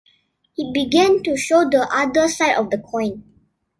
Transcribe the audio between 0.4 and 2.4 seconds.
It began to show the other